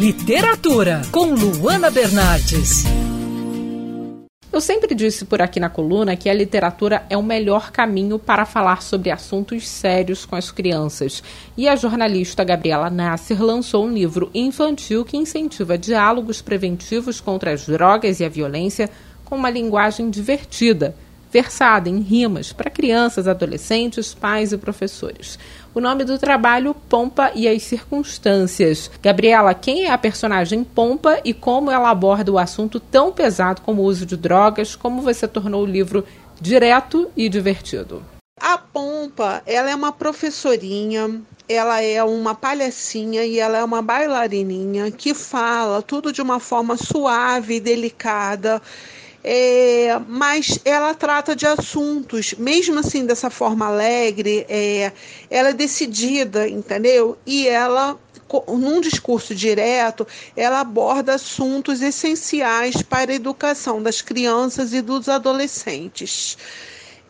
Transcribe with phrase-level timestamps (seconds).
[0.00, 2.84] Literatura, com Luana Bernardes.
[4.50, 8.46] Eu sempre disse por aqui na coluna que a literatura é o melhor caminho para
[8.46, 11.22] falar sobre assuntos sérios com as crianças.
[11.54, 17.66] E a jornalista Gabriela Nasser lançou um livro infantil que incentiva diálogos preventivos contra as
[17.66, 18.88] drogas e a violência
[19.22, 20.96] com uma linguagem divertida
[21.30, 25.38] versada em rimas para crianças, adolescentes, pais e professores.
[25.72, 28.90] O nome do trabalho, Pompa e as Circunstâncias.
[29.00, 33.82] Gabriela, quem é a personagem Pompa e como ela aborda o assunto tão pesado como
[33.82, 34.74] o uso de drogas?
[34.74, 36.04] Como você tornou o livro
[36.40, 38.02] direto e divertido?
[38.40, 44.90] A Pompa, ela é uma professorinha, ela é uma palhacinha e ela é uma bailarininha
[44.90, 48.62] que fala tudo de uma forma suave e delicada
[49.22, 54.92] é, mas ela trata de assuntos, mesmo assim dessa forma alegre, é,
[55.30, 57.18] ela é decidida, entendeu?
[57.26, 57.98] E ela,
[58.48, 66.38] num discurso direto, ela aborda assuntos essenciais para a educação das crianças e dos adolescentes.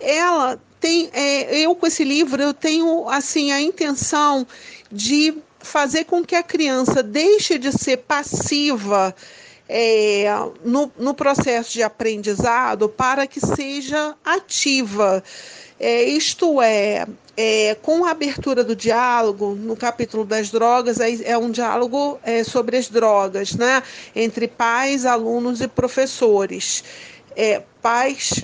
[0.01, 4.45] Ela tem, é, eu com esse livro, eu tenho assim a intenção
[4.91, 9.15] de fazer com que a criança deixe de ser passiva
[9.73, 10.27] é,
[10.65, 15.23] no, no processo de aprendizado para que seja ativa.
[15.79, 21.39] É, isto é, é, com a abertura do diálogo, no capítulo das drogas, é, é
[21.39, 23.81] um diálogo é, sobre as drogas, né?
[24.15, 26.83] Entre pais, alunos e professores.
[27.37, 28.41] É, pais,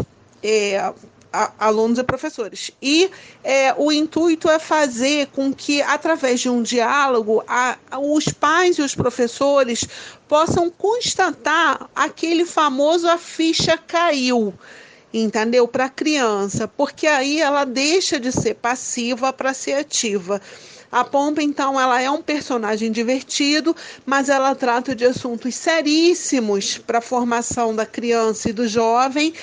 [1.58, 2.70] alunos e professores.
[2.80, 3.10] E
[3.42, 8.82] é, o intuito é fazer com que, através de um diálogo, a, os pais e
[8.82, 9.86] os professores
[10.28, 14.54] possam constatar aquele famoso a ficha caiu
[15.12, 15.66] entendeu?
[15.66, 20.40] Para a criança, porque aí ela deixa de ser passiva para ser ativa.
[20.90, 26.98] A Pompa, então, ela é um personagem divertido, mas ela trata de assuntos seríssimos para
[26.98, 29.34] a formação da criança e do jovem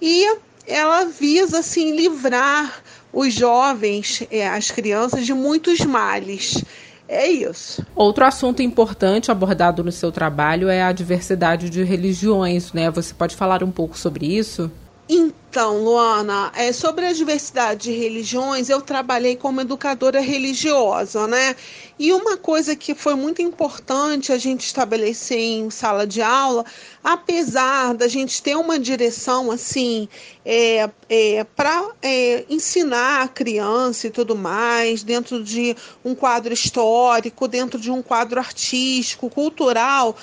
[0.00, 0.36] e
[0.68, 2.82] ela visa assim livrar
[3.12, 6.62] os jovens, é, as crianças de muitos males.
[7.08, 7.84] É isso.
[7.96, 12.90] Outro assunto importante abordado no seu trabalho é a diversidade de religiões, né?
[12.90, 14.70] Você pode falar um pouco sobre isso?
[15.10, 21.56] Então, Luana, é, sobre a diversidade de religiões, eu trabalhei como educadora religiosa, né?
[21.98, 26.62] E uma coisa que foi muito importante a gente estabelecer em sala de aula,
[27.02, 30.10] apesar da gente ter uma direção assim
[30.44, 35.74] é, é, para é, ensinar a criança e tudo mais, dentro de
[36.04, 40.14] um quadro histórico, dentro de um quadro artístico, cultural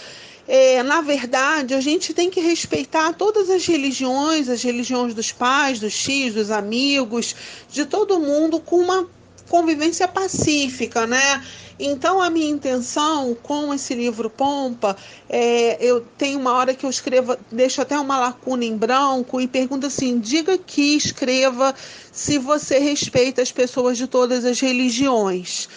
[0.48, 5.80] é, na verdade, a gente tem que respeitar todas as religiões, as religiões dos pais,
[5.80, 7.36] dos tios, dos amigos,
[7.70, 9.08] de todo mundo com uma
[9.50, 11.44] convivência pacífica, né?
[11.78, 14.96] Então, a minha intenção com esse livro Pompa,
[15.30, 19.48] é, eu tenho uma hora que eu escrevo, deixo até uma lacuna em branco e
[19.48, 21.76] pergunto assim: diga que escreva
[22.12, 25.68] se você respeita as pessoas de todas as religiões.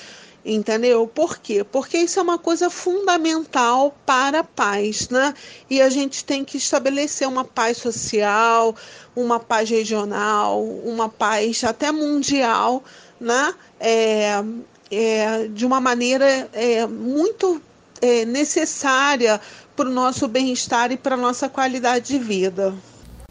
[0.45, 1.07] Entendeu?
[1.07, 1.65] Por quê?
[1.65, 5.35] Porque isso é uma coisa fundamental para a paz, né?
[5.69, 8.75] E a gente tem que estabelecer uma paz social,
[9.15, 12.83] uma paz regional, uma paz até mundial,
[13.21, 13.53] né?
[13.81, 14.43] É,
[14.91, 17.61] é, de uma maneira é, muito
[18.01, 19.41] é, necessária
[19.77, 22.75] para o nosso bem-estar e para a nossa qualidade de vida.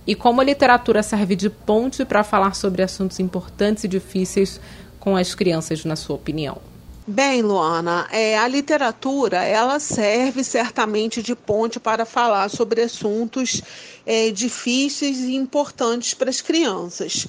[0.05, 4.59] E como a literatura serve de ponte para falar sobre assuntos importantes e difíceis
[4.99, 6.61] com as crianças, na sua opinião?
[7.09, 13.61] Bem, Luana, é, a literatura ela serve certamente de ponte para falar sobre assuntos
[14.05, 17.25] é, difíceis e importantes para as crianças.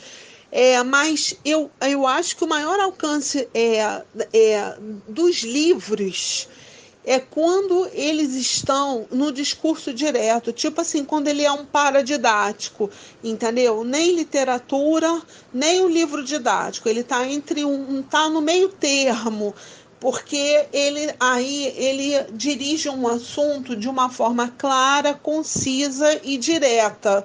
[0.50, 4.02] É, mas eu, eu acho que o maior alcance é,
[4.32, 6.48] é dos livros
[7.08, 12.90] é quando eles estão no discurso direto, tipo assim, quando ele é um paradidático,
[13.24, 13.82] entendeu?
[13.82, 19.54] Nem literatura, nem o livro didático, ele está entre um, tá no meio termo,
[19.98, 27.24] porque ele aí ele dirige um assunto de uma forma clara, concisa e direta,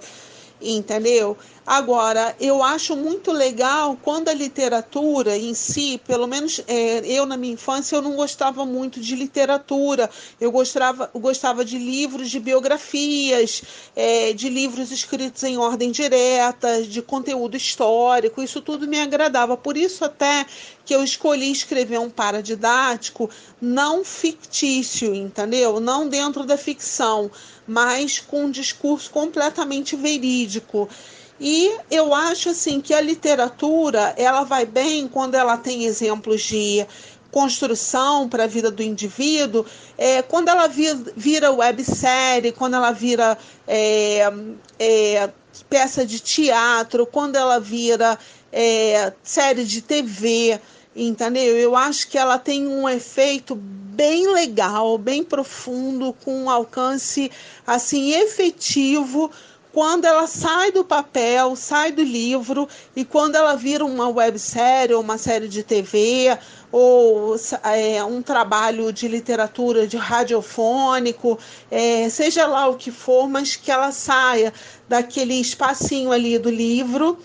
[0.62, 1.38] entendeu?
[1.66, 7.38] Agora, eu acho muito legal quando a literatura em si, pelo menos é, eu na
[7.38, 10.10] minha infância, eu não gostava muito de literatura.
[10.42, 13.64] Eu gostava, gostava de livros de biografias,
[13.96, 18.44] é, de livros escritos em ordem direta, de conteúdo histórico.
[18.44, 19.56] Isso tudo me agradava.
[19.56, 20.46] Por isso até
[20.86, 23.30] que eu escolhi escrever um paradidático
[23.62, 25.80] não fictício, entendeu?
[25.80, 27.32] Não dentro da ficção,
[27.66, 30.90] mas com um discurso completamente verídico.
[31.40, 36.86] E eu acho assim que a literatura ela vai bem quando ela tem exemplos de
[37.32, 39.66] construção para a vida do indivíduo,
[39.98, 43.36] é, quando ela vira, vira websérie, quando ela vira
[43.68, 44.32] é,
[44.78, 45.30] é,
[45.68, 48.20] peça de teatro, quando ela vira
[48.52, 50.62] é, série de TV,
[50.96, 51.58] entendeu?
[51.58, 57.32] Eu acho que ela tem um efeito bem legal, bem profundo, com um alcance
[57.66, 59.32] assim efetivo
[59.74, 65.02] quando ela sai do papel, sai do livro e quando ela vira uma websérie ou
[65.02, 66.38] uma série de TV
[66.72, 71.40] ou é, um trabalho de literatura de radiofônico,
[71.72, 74.54] é, seja lá o que for, mas que ela saia
[74.88, 77.18] daquele espacinho ali do livro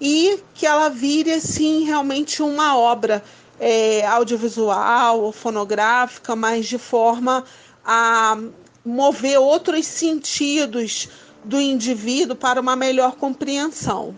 [0.00, 3.22] e que ela vire assim realmente uma obra
[3.60, 7.44] é, audiovisual ou fonográfica, mas de forma
[7.84, 8.38] a
[8.82, 11.10] mover outros sentidos
[11.44, 14.14] do indivíduo para uma melhor compreensão.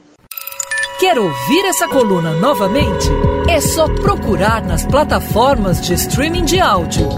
[0.98, 3.08] Quer ouvir essa coluna novamente?
[3.48, 7.08] É só procurar nas plataformas de streaming de áudio.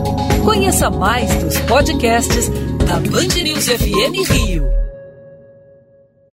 [0.44, 2.48] Conheça mais dos podcasts
[2.86, 4.83] da Band News FM Rio.